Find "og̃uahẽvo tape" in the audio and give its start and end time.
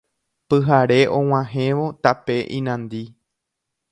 1.17-2.37